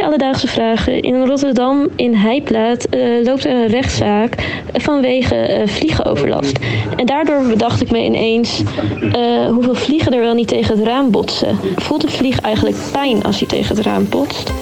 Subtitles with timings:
[0.00, 1.00] Alledaagse Vragen.
[1.02, 6.58] In Rotterdam, in Heijplaat, uh, loopt er een rechtszaak vanwege uh, vliegenoverlast.
[6.96, 8.62] En daardoor bedacht ik me ineens
[9.02, 11.58] uh, hoeveel vliegen er wel niet tegen het raam botsen.
[11.76, 14.52] Voelt een vlieg eigenlijk pijn als hij tegen het raam botst?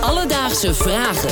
[0.00, 1.30] Alledaagse Vragen.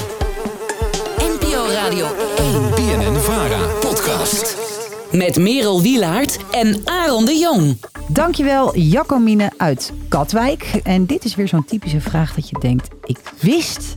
[1.18, 2.06] NPO Radio
[2.38, 2.70] 1.
[2.70, 3.58] BNN Vara.
[3.80, 4.87] Podcast.
[5.12, 7.76] Met Merel Wielaert en Aaron de Jong.
[8.08, 10.80] Dankjewel Jacomine uit Katwijk.
[10.84, 12.88] En dit is weer zo'n typische vraag dat je denkt...
[13.04, 13.96] ik wist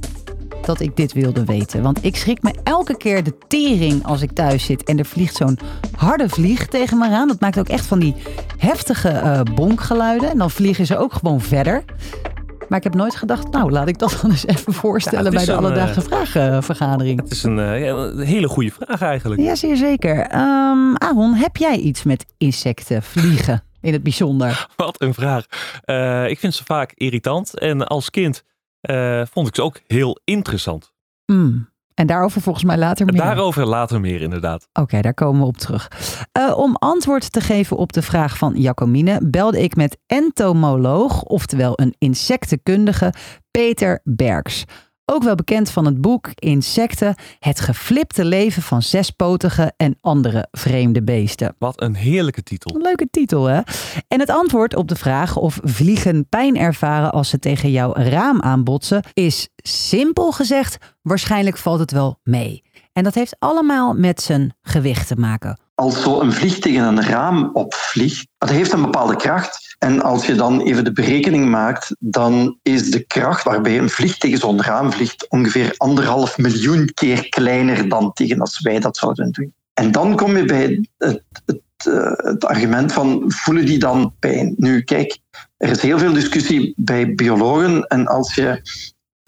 [0.65, 1.81] dat ik dit wilde weten.
[1.81, 4.83] Want ik schrik me elke keer de tering als ik thuis zit...
[4.83, 5.59] en er vliegt zo'n
[5.95, 7.27] harde vlieg tegen me aan.
[7.27, 8.15] Dat maakt ook echt van die
[8.57, 10.29] heftige uh, bonkgeluiden.
[10.29, 11.83] En dan vliegen ze ook gewoon verder.
[12.71, 15.45] Maar ik heb nooit gedacht, nou laat ik dat dan eens even voorstellen ja, bij
[15.45, 17.21] de een, Alledaagse Vragenvergadering.
[17.21, 19.41] Het is een, uh, een, hele goede vraag eigenlijk.
[19.41, 20.19] Ja, zeer zeker.
[20.19, 23.63] Um, Aaron, heb jij iets met insecten, vliegen?
[23.81, 24.67] in het bijzonder?
[24.75, 25.45] Wat een vraag.
[25.85, 27.59] Uh, ik vind ze vaak irritant.
[27.59, 28.43] En als kind
[28.81, 30.93] uh, vond ik ze ook heel interessant.
[31.25, 31.69] Mm.
[32.01, 33.21] En daarover volgens mij later meer.
[33.21, 34.67] Daarover later meer, inderdaad.
[34.69, 35.91] Oké, okay, daar komen we op terug.
[36.39, 41.73] Uh, om antwoord te geven op de vraag van Jacomine belde ik met entomoloog, oftewel
[41.75, 43.13] een insectenkundige,
[43.51, 44.65] Peter Berks.
[45.13, 51.03] Ook wel bekend van het boek Insecten, het geflipte leven van zespotige en andere vreemde
[51.03, 51.55] beesten.
[51.57, 52.75] Wat een heerlijke titel.
[52.75, 53.61] Een leuke titel, hè?
[54.07, 58.41] En het antwoord op de vraag of vliegen pijn ervaren als ze tegen jouw raam
[58.41, 62.63] aanbotsen, is simpel gezegd: waarschijnlijk valt het wel mee.
[62.93, 65.59] En dat heeft allemaal met zijn gewicht te maken.
[65.81, 69.75] Als zo een vlieg tegen een raam opvliegt, dat heeft een bepaalde kracht.
[69.79, 74.17] En als je dan even de berekening maakt, dan is de kracht waarbij een vlieg
[74.17, 79.31] tegen zo'n raam vliegt ongeveer anderhalf miljoen keer kleiner dan tegen als wij dat zouden
[79.31, 79.53] doen.
[79.73, 84.53] En dan kom je bij het, het, eh, het argument van voelen die dan pijn?
[84.57, 85.17] Nu, kijk,
[85.57, 88.61] er is heel veel discussie bij biologen en als je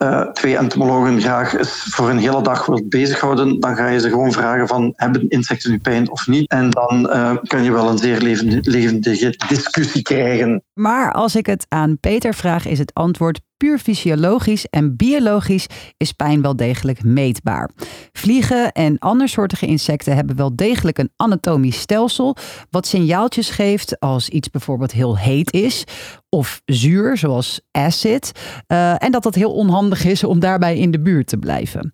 [0.04, 4.32] uh, twee entomologen graag voor een hele dag wilt bezighouden, dan ga je ze gewoon
[4.32, 6.50] vragen van hebben insecten nu pijn of niet?
[6.50, 8.18] En dan uh, kan je wel een zeer
[8.62, 10.62] levendige discussie krijgen.
[10.72, 15.66] Maar als ik het aan Peter vraag, is het antwoord puur fysiologisch en biologisch
[15.96, 17.70] is pijn wel degelijk meetbaar.
[18.12, 22.36] Vliegen en andersoortige insecten hebben wel degelijk een anatomisch stelsel
[22.70, 25.84] wat signaaltjes geeft als iets bijvoorbeeld heel heet is
[26.28, 28.32] of zuur, zoals acid.
[28.68, 31.92] Uh, en dat dat heel onhandig is om daarbij in de buurt te blijven.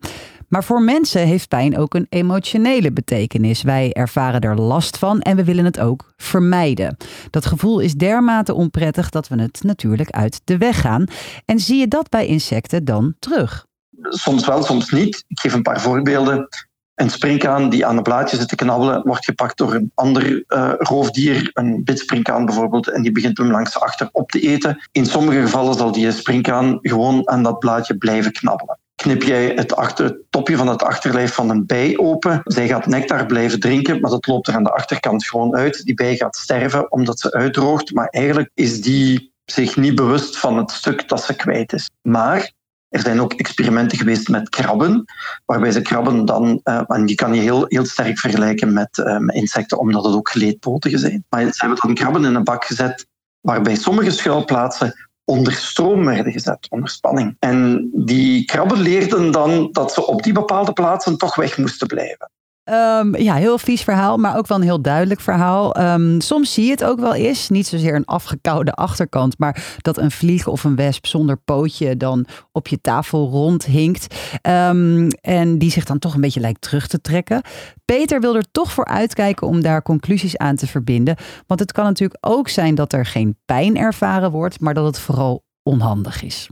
[0.50, 3.62] Maar voor mensen heeft pijn ook een emotionele betekenis.
[3.62, 6.96] Wij ervaren er last van en we willen het ook vermijden.
[7.30, 11.04] Dat gevoel is dermate onprettig dat we het natuurlijk uit de weg gaan.
[11.44, 13.66] En zie je dat bij insecten dan terug?
[14.02, 15.24] Soms wel, soms niet.
[15.28, 16.48] Ik geef een paar voorbeelden.
[16.94, 20.72] Een springkaan die aan een blaadje zit te knabbelen, wordt gepakt door een ander uh,
[20.78, 24.88] roofdier, een bitspringkaan bijvoorbeeld, en die begint hem langs achter op te eten.
[24.92, 29.76] In sommige gevallen zal die springkaan gewoon aan dat blaadje blijven knabbelen knip jij het,
[29.76, 32.40] achter, topje van het achterlijf van een bij open.
[32.44, 35.84] Zij gaat nectar blijven drinken, maar dat loopt er aan de achterkant gewoon uit.
[35.84, 40.58] Die bij gaat sterven omdat ze uitdroogt, maar eigenlijk is die zich niet bewust van
[40.58, 41.90] het stuk dat ze kwijt is.
[42.02, 42.52] Maar
[42.88, 45.04] er zijn ook experimenten geweest met krabben,
[45.44, 49.34] waarbij ze krabben dan, uh, en die kan je heel, heel sterk vergelijken met, met
[49.36, 51.24] insecten, omdat het ook geleedpotigen zijn.
[51.28, 53.06] Maar ze hebben dan krabben in een bak gezet,
[53.40, 57.36] waarbij sommige schuilplaatsen onder stroom werden gezet, onder spanning.
[57.38, 62.30] En die krabben leerden dan dat ze op die bepaalde plaatsen toch weg moesten blijven.
[62.64, 65.80] Um, ja, heel vies verhaal, maar ook wel een heel duidelijk verhaal.
[65.80, 69.98] Um, soms zie je het ook wel eens, niet zozeer een afgekoude achterkant, maar dat
[69.98, 74.14] een vlieg of een wesp zonder pootje dan op je tafel rondhinkt.
[74.42, 77.42] Um, en die zich dan toch een beetje lijkt terug te trekken.
[77.84, 81.16] Peter wil er toch voor uitkijken om daar conclusies aan te verbinden.
[81.46, 84.98] Want het kan natuurlijk ook zijn dat er geen pijn ervaren wordt, maar dat het
[84.98, 86.48] vooral onhandig is.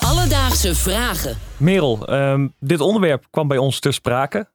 [0.00, 1.36] Alledaagse vragen.
[1.56, 1.98] Merel,
[2.60, 4.52] dit onderwerp kwam bij ons ter sprake.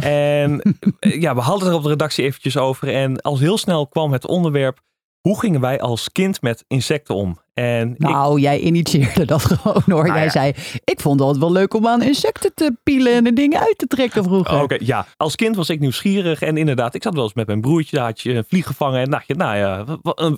[0.00, 0.62] En
[0.98, 2.94] eh, ja, we hadden het er op de redactie eventjes over.
[2.94, 4.80] En al heel snel kwam het onderwerp:
[5.28, 7.38] hoe gingen wij als kind met insecten om?
[7.54, 10.06] En nou, jij initieerde dat gewoon hoor.
[10.06, 10.52] Nou jij zei,
[10.84, 13.86] ik vond het wel leuk om aan insecten te pielen en de dingen uit te
[13.86, 14.62] trekken vroeger.
[14.62, 15.06] Oké, ja.
[15.16, 18.20] Als kind was ik nieuwsgierig en inderdaad, ik zat wel eens met mijn broertje, had
[18.20, 19.84] je een vlieg gevangen en dacht je, nou ja,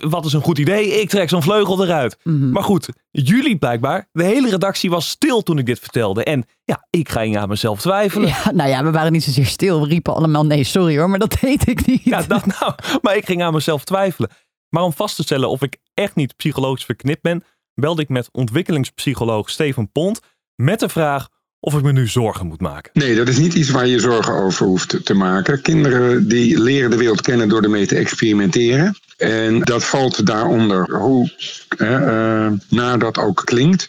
[0.09, 1.01] wat is een goed idee?
[1.01, 2.17] Ik trek zo'n vleugel eruit.
[2.23, 2.51] Mhm.
[2.51, 6.23] Maar goed, jullie blijkbaar, de hele redactie was stil toen ik dit vertelde.
[6.23, 8.27] En ja, ik ging aan mezelf twijfelen.
[8.27, 9.81] Ja, nou ja, we waren niet zozeer stil.
[9.81, 12.03] We riepen allemaal, nee, sorry hoor, maar dat deed ik niet.
[12.03, 14.29] Ja, dat nou, maar ik ging aan mezelf twijfelen.
[14.69, 17.43] Maar om vast te stellen of ik echt niet psychologisch verknipt ben,
[17.73, 20.19] belde ik met ontwikkelingspsycholoog Steven Pont
[20.55, 21.29] met de vraag
[21.59, 22.91] of ik me nu zorgen moet maken.
[22.93, 25.61] Nee, dat is niet iets waar je zorgen over hoeft te maken.
[25.61, 28.97] Kinderen die leren de wereld kennen door ermee te experimenteren.
[29.17, 31.31] En dat valt daaronder, hoe
[31.77, 33.87] uh, na dat ook klinkt.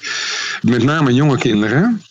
[0.63, 2.03] Met name jonge kinderen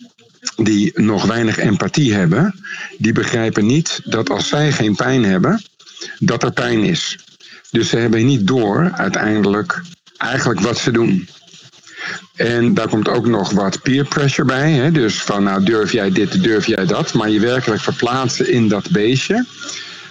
[0.55, 2.63] die nog weinig empathie hebben,
[2.97, 5.61] die begrijpen niet dat als zij geen pijn hebben,
[6.19, 7.17] dat er pijn is.
[7.71, 9.81] Dus ze hebben niet door uiteindelijk
[10.17, 11.27] eigenlijk wat ze doen.
[12.35, 14.71] En daar komt ook nog wat peer pressure bij.
[14.71, 14.91] Hè?
[14.91, 17.13] Dus van nou durf jij dit, durf jij dat.
[17.13, 19.45] Maar je werkelijk verplaatsen in dat beestje.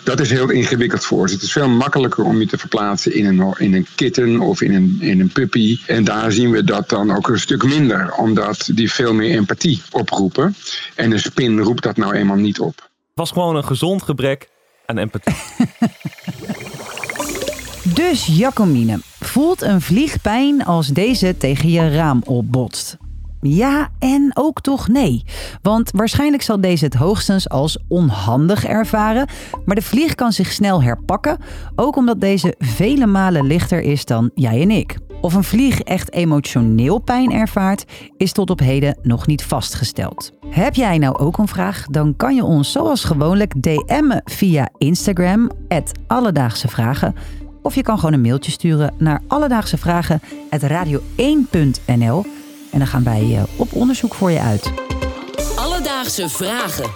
[0.05, 1.35] Dat is heel ingewikkeld voor ze.
[1.35, 4.75] Het is veel makkelijker om je te verplaatsen in een, in een kitten of in
[4.75, 5.79] een, in een puppy.
[5.87, 9.83] En daar zien we dat dan ook een stuk minder, omdat die veel meer empathie
[9.91, 10.55] oproepen.
[10.95, 12.77] En een spin roept dat nou eenmaal niet op.
[12.77, 14.49] Het was gewoon een gezond gebrek
[14.87, 15.35] aan empathie.
[17.95, 22.97] dus Jacomine, voelt een vlieg pijn als deze tegen je raam opbotst?
[23.41, 25.25] Ja en ook toch nee.
[25.63, 29.29] Want waarschijnlijk zal deze het hoogstens als onhandig ervaren.
[29.65, 31.39] Maar de vlieg kan zich snel herpakken.
[31.77, 34.97] Ook omdat deze vele malen lichter is dan jij en ik.
[35.21, 37.85] Of een vlieg echt emotioneel pijn ervaart,
[38.17, 40.33] is tot op heden nog niet vastgesteld.
[40.51, 41.87] Heb jij nou ook een vraag?
[41.87, 45.51] Dan kan je ons zoals gewoonlijk DM'en via Instagram,
[46.07, 47.15] Alledaagse Vragen.
[47.67, 52.25] Of je kan gewoon een mailtje sturen naar alledaagsevragen.radio1.nl.
[52.71, 54.73] En dan gaan wij uh, op onderzoek voor je uit.
[55.57, 56.91] Alledaagse vragen.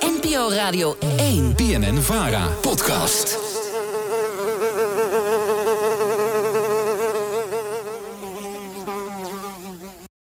[0.00, 1.54] NPO Radio 1.
[1.56, 2.46] BNN Vara.
[2.60, 3.47] Podcast.